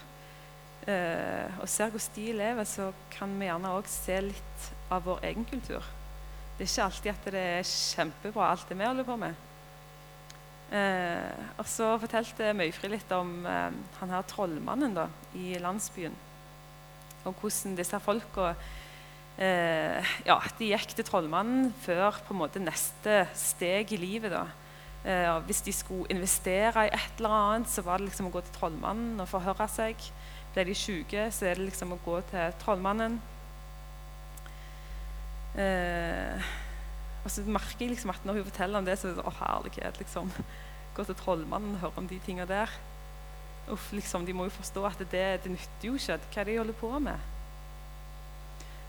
[0.91, 5.23] eh, og ser hvordan de lever, så kan vi gjerne òg se litt av vår
[5.31, 5.87] egen kultur.
[6.59, 9.49] Det er ikke alltid at det er kjempebra, alt det vi holder på med.
[10.73, 16.15] Eh, og så fortalte Møyfri litt om eh, han her trollmannen da, i landsbyen.
[17.29, 18.55] Og hvordan disse folka
[19.37, 24.33] eh, ja, de gikk til trollmannen før på en måte neste steg i livet.
[24.33, 24.47] da.
[25.05, 28.43] Eh, hvis de skulle investere i et eller annet, så var det liksom å gå
[28.47, 29.99] til trollmannen og forhøre seg.
[30.53, 33.19] Ble de syke, så er det liksom å gå til trollmannen.
[35.57, 36.53] Eh,
[37.23, 39.35] og så merker jeg liksom at når hun forteller om det, så er det å
[39.39, 40.33] herlighet, liksom.
[40.97, 42.73] Gå til trollmannen og høre om de tingene der.
[43.73, 46.19] Uff, liksom, De må jo forstå at det, det nytter jo ikke.
[46.19, 47.29] Hva er det de holder på med?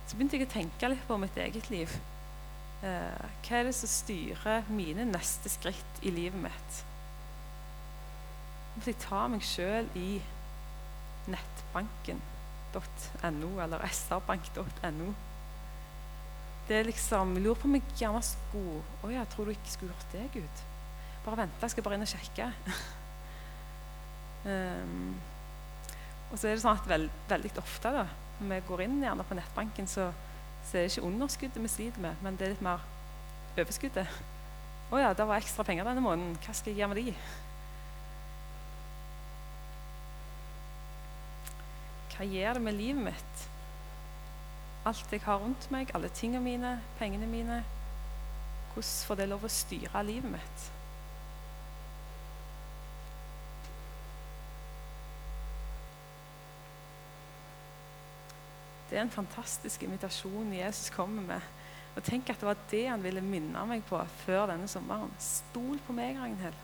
[0.08, 1.94] Så begynte jeg å tenke litt på mitt eget liv.
[2.84, 6.80] Eh, hva er det som styrer mine neste skritt i livet mitt?
[8.74, 10.18] Hvis jeg tar meg sjøl i
[11.32, 15.08] nettbanken.no eller srbank.no
[16.68, 19.76] Det er liksom, Jeg lurer på om jeg gjerne skulle Å ja, tror du ikke
[19.76, 20.56] skulle gjort det, Gud?
[21.24, 22.46] Bare vent, jeg skal bare inn og sjekke.
[24.52, 25.12] um,
[26.32, 28.06] og så er det sånn at veld, veldig ofte da,
[28.42, 30.06] når vi går inn gjerne på nettbanken, så
[30.64, 32.84] så er det ikke underskuddet vi sliter med, men det er litt mer
[33.58, 34.08] overskuddet.
[34.92, 36.38] 'Å ja, det var ekstra penger denne måneden.
[36.46, 37.16] Hva skal jeg gjøre med de?'
[42.14, 43.48] Hva gjør det med livet mitt?
[44.86, 47.64] Alt jeg har rundt meg, alle tingene mine, pengene mine.
[48.74, 50.70] Hvordan får det lov å styre livet mitt?
[58.90, 61.46] Det er en fantastisk invitasjon Jesus kommer med.
[61.96, 65.10] Og tenk at det var det han ville minne meg på før denne sommeren.
[65.18, 66.60] Stol på meg, Ragnhild.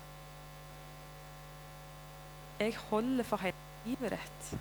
[2.60, 4.60] Jeg holder for hele livet ditt.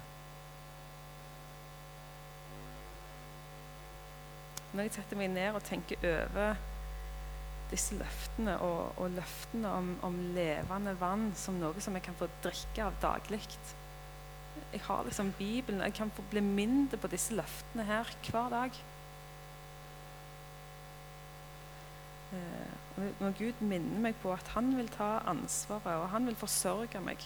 [4.72, 6.59] Når jeg setter meg ned og tenker over
[7.70, 12.28] disse løftene og, og løftene om, om, levende vann som noe som jeg kan få
[12.44, 13.42] drikke av daglig
[14.72, 15.81] jeg har liksom Bibelen.
[15.81, 18.81] Jeg kan få bli mindre på disse løftene her hver dag.
[22.33, 27.00] Eh, når Gud minner meg på at han vil ta ansvaret, og han vil forsørge
[27.00, 27.22] meg,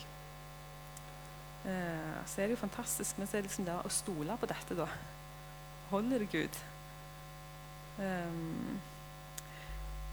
[1.66, 3.18] eh, så er det jo fantastisk.
[3.18, 4.86] Men så er det liksom det å stole på dette, da.
[5.90, 6.62] Holder det Gud?
[7.98, 8.80] Um,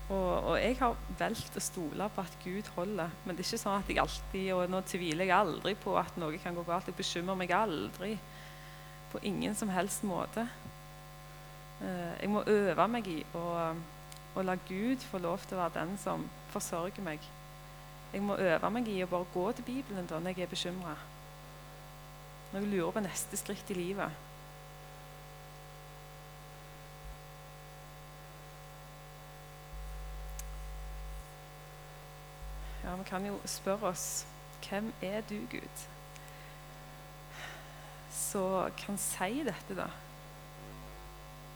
[0.09, 3.13] og, og, jeg har valgt å stole på at Gud holder.
[3.23, 6.17] Men det er ikke sånn at jeg alltid Og nå tviler jeg aldri på at
[6.21, 6.89] noe kan gå galt.
[6.89, 8.15] Jeg bekymrer meg aldri.
[9.13, 10.47] På ingen som helst måte.
[11.79, 13.43] Uh, jeg må øve meg i å,
[14.35, 17.21] å la Gud få lov til å være den som forsørger meg.
[18.09, 20.95] Jeg må øve meg i å bare gå til Bibelen da når jeg er bekymra.
[22.49, 24.25] Når jeg lurer på neste skritt i livet.
[33.09, 34.09] Kan jo spørre oss
[34.67, 35.85] hvem er du, Gud?
[38.13, 38.43] Så
[38.77, 39.87] kan si dette, da.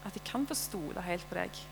[0.04, 1.64] At jeg kan få stole helt på deg.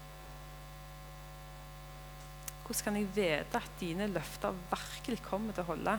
[2.61, 5.95] Hvordan kan jeg vite at dine løfter virkelig kommer til å holde?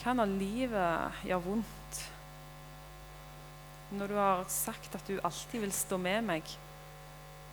[0.00, 2.00] Hva når livet gjør vondt?
[3.96, 6.56] Når du har sagt at du alltid vil stå med meg?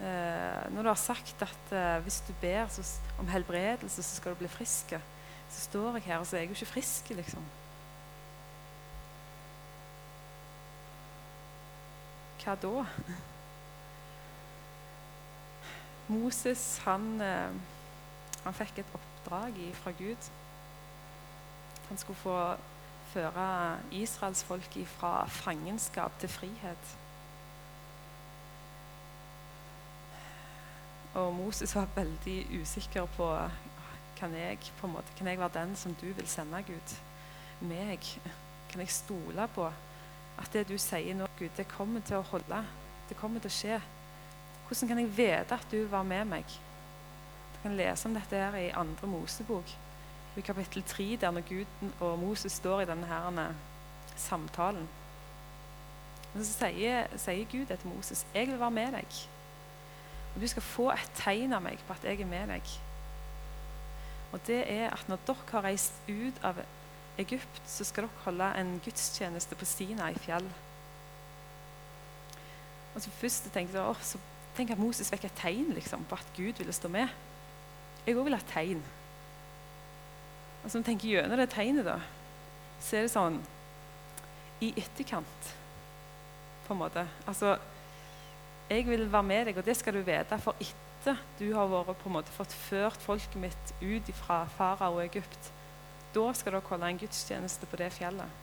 [0.04, 2.68] Eh, når du har sagt at eh, hvis du ber
[3.20, 4.90] om helbredelse, så skal du bli frisk,
[5.50, 7.46] så står jeg her og så er jeg jo ikke frisk, liksom.
[12.44, 12.84] Hva da?
[16.12, 17.54] Moses han, eh,
[18.44, 20.28] han fikk et oppdrag fra Gud.
[21.88, 22.36] Han skulle få
[23.14, 23.48] føre
[23.96, 26.98] israelsfolket fra fangenskap til frihet.
[31.14, 33.30] Og Moses var veldig usikker på
[34.18, 36.94] kan jeg, på en måte, kan jeg være den som du vil sende, Gud?
[37.62, 38.06] Meg?
[38.70, 39.66] Kan jeg stole på
[40.40, 42.62] at det du sier nå, Gud, det kommer til å holde?
[43.10, 43.82] Det kommer til å skje?
[44.68, 46.56] Hvordan kan jeg vite at du var med meg?
[47.54, 49.76] Du kan lese om dette her i andre Mosebok,
[50.38, 53.54] i kapittel 3, der når Gud og Moses står i denne her
[54.16, 54.88] samtalen.
[56.34, 59.33] Og så sier, sier Gud etter Moses, 'Jeg vil være med deg.'
[60.34, 62.74] Og du skal få et tegn av meg på at jeg er med deg.
[64.34, 66.62] Og det er at når dere har reist ut av
[67.22, 70.48] Egypt, så skal dere holde en gudstjeneste på Sina i fjell.
[72.94, 74.22] Og så først tenkte jeg, så
[74.58, 77.14] tenk at Moses fikk et tegn liksom, på at Gud ville stå med.
[78.06, 78.82] Jeg òg vil ha et tegn.
[80.64, 82.00] Og så tenker jeg gjennom det tegnet, da,
[82.82, 83.40] så er det sånn
[84.64, 85.54] I etterkant,
[86.66, 87.04] på en måte.
[87.28, 87.58] Altså
[88.70, 90.40] jeg vil være med deg, og det skal du vite.
[90.42, 94.98] For etter du har vært, på en måte, fått ført folket mitt ut fra farao
[94.98, 95.52] og Egypt,
[96.14, 98.42] da skal dere holde en gudstjeneste på det fjellet.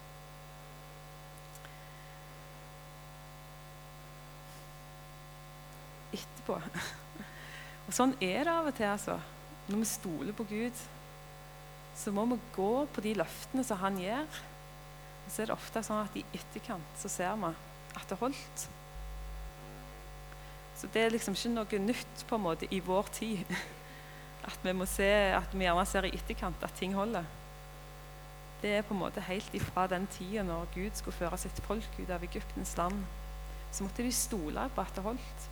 [6.10, 6.58] Etterpå.
[7.90, 8.86] Og Sånn er det av og til.
[8.86, 9.20] altså.
[9.66, 10.82] når vi stoler på Gud,
[11.96, 14.42] så må vi gå på de løftene som han gir.
[15.26, 17.50] Og så er det ofte sånn at i etterkant så ser vi
[17.94, 18.66] at det holdt.
[20.80, 23.52] Så det er liksom ikke noe nytt på en måte i vår tid.
[24.48, 25.04] At vi må se,
[25.36, 27.26] at vi gjerne ser i etterkant at ting holder.
[28.62, 31.98] Det er på en måte helt ifra den tida når Gud skulle føre sitt folk
[31.98, 33.02] ut av Egyptens land.
[33.70, 35.44] Så måtte de stole på at det holdt.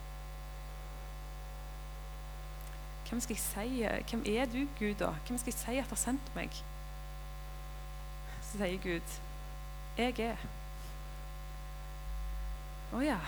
[3.08, 3.84] Hvem skal jeg si?
[4.10, 5.12] Hvem er du, Gud, da?
[5.28, 6.56] Hvem skal jeg si at har sendt meg?
[8.48, 9.20] Så sier Gud,
[9.98, 10.44] 'Jeg er'.
[12.96, 13.18] Å ja.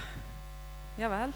[1.00, 1.30] Ja vel.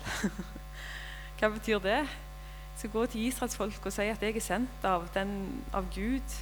[1.41, 2.01] Hva betyr det?
[2.05, 5.31] Jeg skal gå til israelsfolk og si at jeg er sendt av, den,
[5.73, 6.35] av Gud.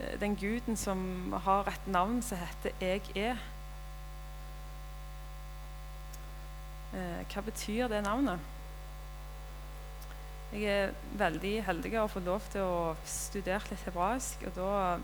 [0.00, 3.42] Eh, den guden som har et navn som heter 'Jeg er'.
[6.96, 8.40] Eh, hva betyr det navnet?
[10.52, 14.98] Jeg er veldig heldig å få lov til å studere litt hebraisk, og da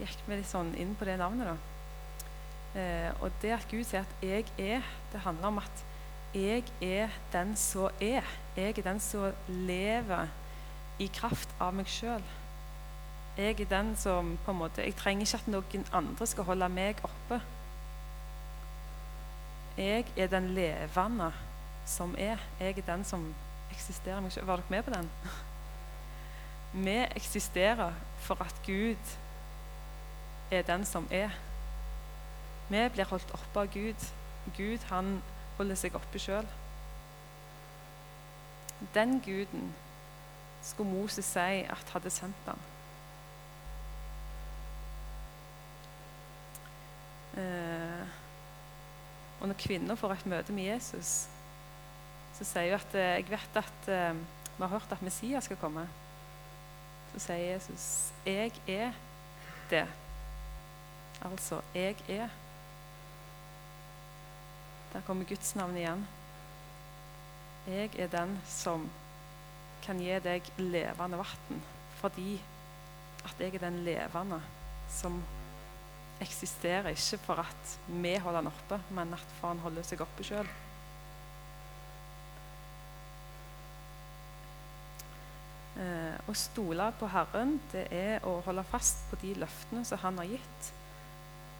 [0.00, 1.46] gikk vi litt sånn inn på det navnet.
[1.46, 1.56] da.
[2.80, 4.82] Eh, og det at Gud sier at 'jeg er',
[5.12, 5.89] det handler om at
[6.34, 8.22] jeg er den som er.
[8.56, 10.28] Jeg er den som lever
[10.98, 12.22] i kraft av meg sjøl.
[13.38, 16.68] Jeg er den som på en måte Jeg trenger ikke at noen andre skal holde
[16.68, 17.40] meg oppe.
[19.78, 21.32] Jeg er den levende
[21.86, 22.38] som er.
[22.60, 23.24] Jeg er den som
[23.70, 24.46] eksisterer meg sjøl.
[24.46, 25.10] Var dere med på den?
[26.86, 29.16] Vi eksisterer for at Gud
[30.50, 31.34] er den som er.
[32.68, 34.10] Vi blir holdt oppe av Gud.
[34.56, 35.22] Gud han
[35.60, 36.48] holder seg oppe sjøl.
[38.94, 39.70] Den guden
[40.64, 42.60] skulle Moses si at hadde sendt ham.
[47.40, 48.06] Eh,
[49.40, 51.28] og når kvinner får et møte med Jesus,
[52.36, 54.20] så sier hun at eh, jeg vet at eh,
[54.56, 55.86] vi har hørt at Messias skal komme.
[57.12, 58.92] Så sier Jesus, 'Jeg er
[59.70, 59.86] det'.
[61.22, 62.49] Altså 'jeg er'.
[64.92, 66.06] Der kommer Guds navn igjen.
[67.66, 68.88] Jeg er den som
[69.84, 71.60] kan gi deg levende vann,
[72.00, 72.40] fordi
[73.24, 74.40] at jeg er den levende
[74.90, 75.20] som
[76.20, 80.26] eksisterer ikke for at vi holder han oppe, men at for han holder seg oppe
[80.26, 80.48] sjøl.
[85.80, 90.18] Eh, å stole på Herren det er å holde fast på de løftene som Han
[90.20, 90.72] har gitt,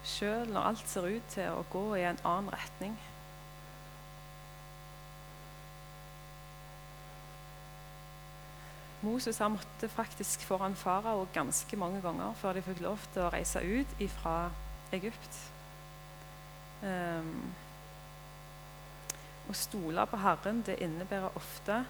[0.03, 2.99] sjøl når alt ser ut til å gå i en annen retning.
[9.01, 13.31] Moses han måtte faktisk foran farao ganske mange ganger før de fikk lov til å
[13.33, 14.35] reise ut fra
[14.93, 15.39] Egypt.
[16.81, 17.49] Um,
[19.49, 21.81] å stole på Herren det innebærer ofte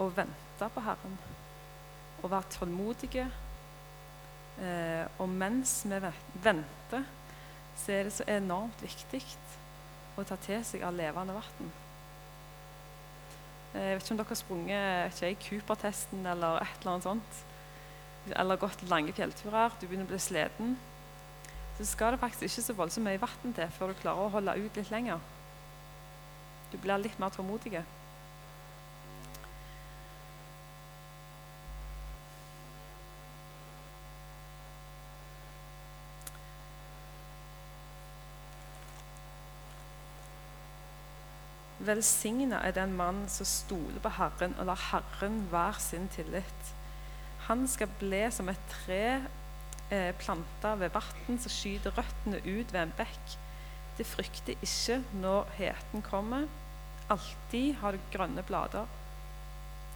[0.00, 1.16] å vente på Herren.
[2.20, 3.26] Å være tålmodige.
[4.56, 6.00] Uh, og mens vi
[6.44, 7.08] venter,
[7.76, 9.24] så er det så enormt viktig
[10.16, 11.74] å ta til seg av levende vann.
[13.76, 17.40] Eh, jeg vet ikke om dere har sprunget ikke, Cooper-testen eller et eller annet sånt.
[18.32, 19.74] Eller gått lange fjellturer.
[19.80, 20.76] Du begynner å bli sliten.
[21.76, 24.56] Så skal det faktisk ikke så voldsomt mye vann til før du klarer å holde
[24.56, 25.20] ut litt lenger.
[26.72, 27.82] Du blir litt mer tålmodig.
[41.86, 46.72] Velsigna er den mann som stoler på Herren og lar Herren være sin tillit.
[47.46, 49.02] Han skal bli som et tre
[49.90, 53.36] eh, planta ved vann som skyter røttene ut ved en bekk.
[53.96, 56.48] Det frykter ikke når heten kommer.
[57.08, 58.88] Alltid har det grønne blader.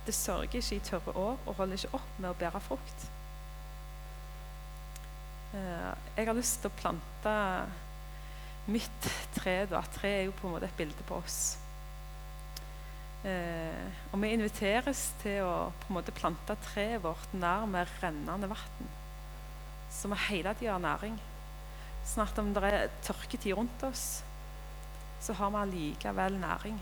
[0.06, 3.08] Det sørger ikke i tørre år og holder ikke opp med å bære frukt.
[5.54, 7.34] Eh, jeg har lyst til å plante
[8.70, 9.64] mitt tre.
[9.66, 9.82] da.
[9.98, 11.58] Tre er jo på en måte et bilde på oss.
[13.20, 18.48] Eh, og vi inviteres til å på en måte plante treet vårt nær med rennende
[18.48, 18.86] vann,
[19.92, 21.18] så vi hele tida har næring.
[22.06, 24.22] Sånn at om det er tørketid rundt oss,
[25.20, 26.78] så har vi allikevel næring.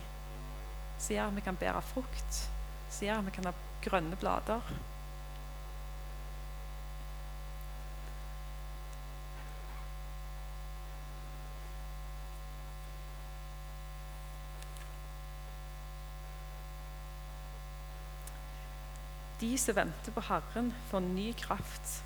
[0.99, 2.45] Så gjør at vi kan bære frukt,
[2.87, 4.71] som gjør at vi kan ha grønne blader.
[19.49, 22.05] De som venter på Herren, får ny kraft.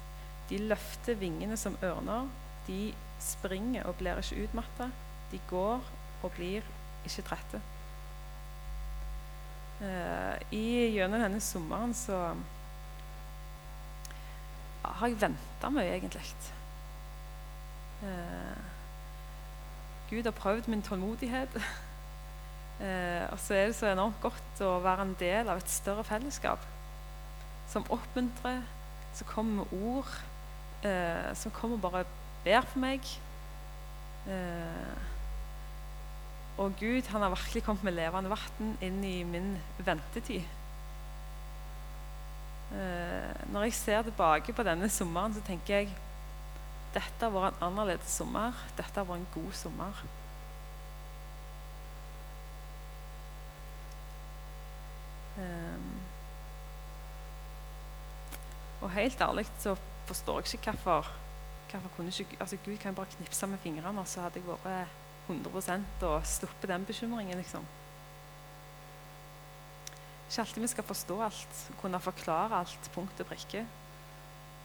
[0.51, 2.29] De løfter vingene som ørner.
[2.69, 4.91] De springer og blir ikke utmatta.
[5.33, 5.83] De går
[6.23, 6.63] og blir
[7.03, 7.61] ikke trette.
[9.83, 12.21] Uh, i, gjennom denne sommeren så
[14.83, 16.23] har jeg venta mye, egentlig.
[18.03, 18.61] Eh,
[20.11, 21.59] Gud har prøvd min tålmodighet.
[22.83, 26.03] Eh, og så er det så enormt godt å være en del av et større
[26.03, 26.65] fellesskap
[27.73, 28.63] som oppmuntrer,
[29.17, 30.13] som kommer med ord,
[30.85, 32.05] eh, som kommer og bare
[32.45, 33.13] ber for meg.
[34.29, 34.97] Eh,
[36.61, 40.45] og Gud han har virkelig kommet med levende vann inn i min ventetid.
[42.73, 45.95] Eh, når jeg ser tilbake på denne sommeren, så tenker jeg
[46.93, 48.57] dette har vært en annerledes sommer.
[48.77, 50.03] Dette har vært en god sommer.
[55.33, 55.82] Um,
[58.83, 59.77] og helt ærlig så
[60.07, 61.13] forstår jeg ikke hvorfor,
[61.71, 64.99] hvorfor kunne ikke, altså Gud kan bare knipse med fingrene, og så hadde jeg vært
[65.29, 67.37] 100% og sluppet den bekymringen.
[67.37, 67.67] liksom.
[70.29, 73.67] Ikke alltid vi skal forstå alt, kunne forklare alt punkt og prikke.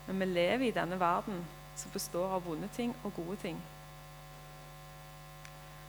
[0.08, 1.46] Men vi lever i denne verden
[1.76, 3.58] som består av vonde ting og gode ting.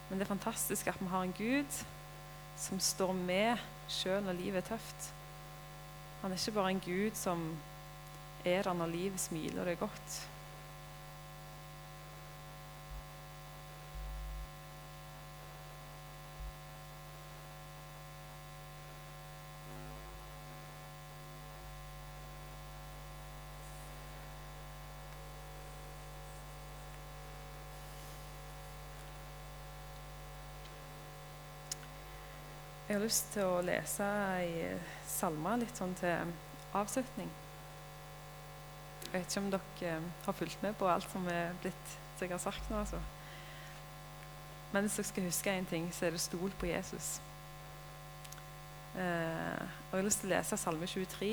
[0.08, 1.84] Men det er fantastisk at vi har en Gud
[2.56, 3.56] som står med
[3.88, 5.12] sjøl når livet er tøft.
[6.22, 7.44] Han er ikke bare en Gud som
[8.45, 10.18] er det når livet smiler deg godt.
[32.89, 34.07] Jeg har lyst til å lese
[34.39, 34.70] ei
[35.05, 36.32] salme litt sånn til
[36.72, 37.28] avslutning.
[39.12, 42.26] Jeg vet ikke om dere eh, har fulgt med på alt som er blitt som
[42.26, 42.78] jeg har sagt nå.
[42.78, 42.98] altså.
[44.72, 47.20] Men hvis dere skal huske én ting, så er det stol på Jesus.
[48.98, 51.30] Eh, og Jeg har lyst til å lese Salme 23,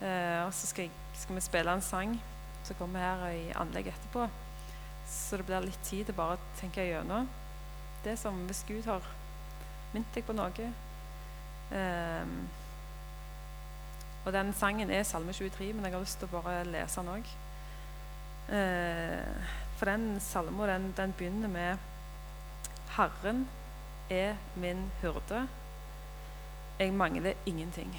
[0.00, 2.14] eh, og så skal, jeg, skal, vi spille en sang
[2.64, 4.28] som kommer her i anlegget etterpå.
[5.08, 7.28] Så det blir litt tid til bare å tenke gjennom.
[8.04, 9.04] Det som hvis Gud har
[9.92, 10.70] minnet deg på noe
[11.76, 12.36] eh,
[14.24, 17.10] og den sangen er Salme 23, men jeg har lyst til å bare lese den
[17.10, 17.32] òg.
[18.52, 21.76] Eh, for den salmen den, den, begynner med
[22.96, 23.48] Herren
[24.10, 25.48] er min hyrde.
[26.78, 27.90] Jeg mangler ingenting.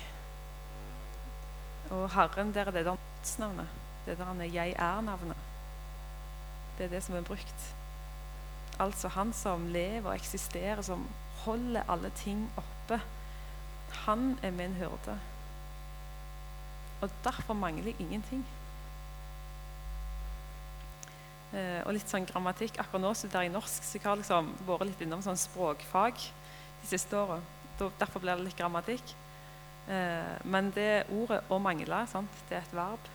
[1.92, 2.86] Og Herren, der er det
[3.40, 3.68] navnet.
[4.06, 5.38] Det der er jeg er-navnet.
[6.78, 7.76] Det er det som er brukt.
[8.80, 11.08] Altså han som lever og eksisterer, som
[11.46, 13.02] holder alle ting oppe.
[14.06, 15.20] Han er min hyrde.
[17.04, 18.44] Og derfor mangler jeg ingenting.
[21.54, 22.80] Eh, og litt sånn grammatikk.
[22.80, 26.90] Akkurat nå studerer jeg norsk, så jeg har liksom vært litt innom sånn språkfag de
[26.90, 27.42] siste åra.
[27.78, 29.14] Derfor blir det litt grammatikk.
[29.92, 32.32] Eh, men det ordet 'å mangle' sant?
[32.50, 33.12] det er et verb.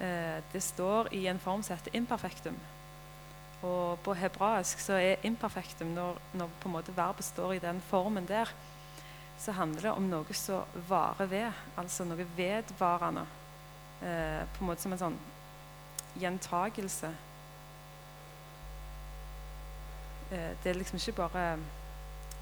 [0.00, 2.56] Eh, det står i en form som heter imperfektum.
[3.62, 7.80] Og på hebraisk så er imperfektum når, når på en måte verbet står i den
[7.80, 8.46] formen der
[9.38, 13.24] så handler det om noe som varer ved, altså noe vedvarende.
[14.02, 15.18] Eh, på en måte som en sånn
[16.18, 17.10] gjentagelse.
[20.30, 21.44] Eh, det er liksom ikke bare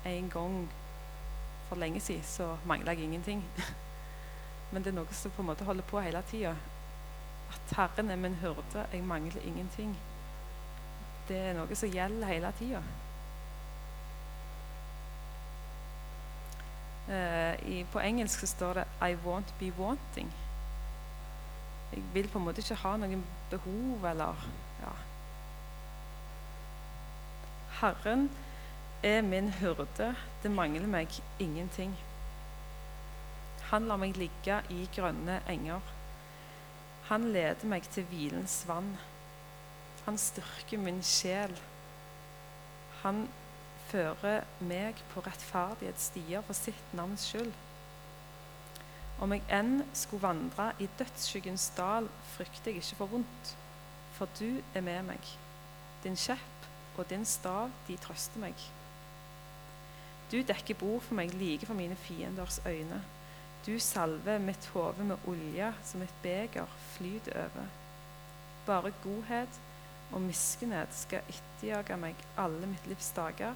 [0.09, 0.65] én gang
[1.69, 3.45] for lenge siden så mangla jeg ingenting.
[4.73, 6.55] Men det er noe som på en måte holder på hele tida.
[7.53, 9.93] At Herren er min hyrde, jeg mangler ingenting.
[11.29, 12.83] Det er noe som gjelder hele tida.
[17.07, 20.33] I, på engelsk så står det 'I won't be wanting'.
[21.93, 24.49] Jeg vil på en måte ikke ha noen behov eller
[24.83, 24.95] ja.
[27.81, 28.31] Herren
[29.03, 31.95] er min hyrde, det mangler meg ingenting.
[33.71, 35.81] Han lar meg ligge i grønne enger.
[37.09, 38.97] Han leder meg til hvilens vann.
[40.07, 41.55] Han styrker min sjel.
[43.03, 43.29] Han
[43.91, 47.53] fører meg på rettferdighetsstier for sitt navns skyld.
[49.23, 53.53] Om jeg enn skulle vandre i dødsskyggens dal, frykter jeg ikke for vondt,
[54.17, 55.31] for du er med meg.
[56.05, 56.67] Din kjepp
[56.97, 58.57] og din stav, de trøster meg.
[60.33, 62.99] Du dekker bord for meg like for mine fienders øyne.
[63.67, 66.67] Du salver mitt hode med olje, som et beger
[66.97, 67.71] flyter over.
[68.67, 69.61] Bare godhet
[70.13, 73.55] og miskunnhet skal etterjage meg alle mitt livs dager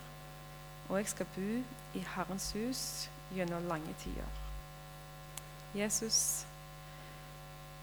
[0.90, 1.50] og jeg skal bo
[1.94, 4.38] i Herrens hus gjennom lange tider.
[5.74, 6.46] Jesus,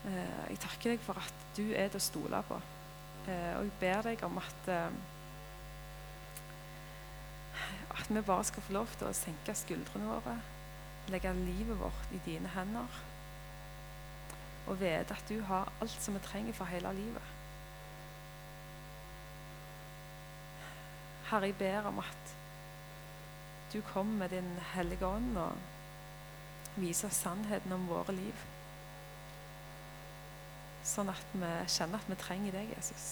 [0.06, 2.58] eh, jeg takker deg for at du er til å stole på.
[3.28, 4.90] Eh, og jeg ber deg om at eh,
[7.98, 10.36] at vi bare skal få lov til å senke skuldrene våre,
[11.12, 13.04] legge livet vårt i dine hender.
[14.68, 17.28] og vite at du har alt som vi trenger for hele livet.
[21.30, 22.36] Herre, jeg ber om at
[23.78, 25.52] du kommer med din hellige ånd og
[26.82, 28.46] viser sannheten om våre liv.
[30.82, 33.06] Sånn at vi kjenner at vi trenger deg, Jesus.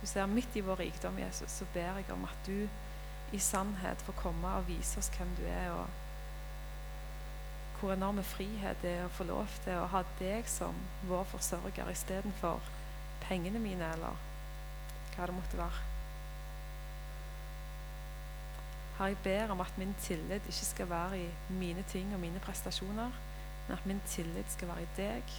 [0.00, 2.68] Du ser midt i vår rikdom, Jesus, så ber jeg om at du
[3.36, 5.88] i sannhet får komme og vise oss hvem du er, og
[7.80, 10.78] hvor enorme frihet det er å få lov til å ha deg som
[11.10, 12.64] vår forsørger istedenfor
[13.26, 14.16] pengene mine, eller
[15.16, 15.84] hva det måtte være.
[18.96, 22.40] Herre, jeg ber om at min tillit ikke skal være i mine ting og mine
[22.40, 23.10] prestasjoner,
[23.68, 25.36] men at min tillit skal være i deg,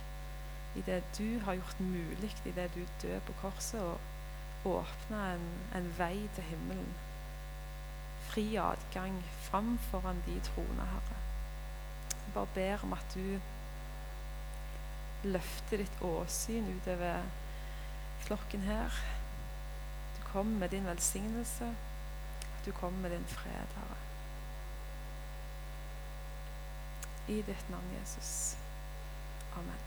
[0.76, 3.98] i det du har gjort mulig, i det du døde på korset og
[4.66, 6.94] åpna en, en, vei til himmelen.
[8.30, 11.20] Fri adgang fram foran de troende, Herre.
[12.26, 13.40] Jeg bare ber om at du
[15.24, 17.24] løfter ditt åsyn utover
[18.28, 18.92] flokken her.
[20.38, 21.66] Kommer med din velsignelse.
[22.60, 23.98] at Du kom med din fred, Herre.
[27.28, 28.58] I ditt navn, Jesus.
[29.54, 29.87] Amen.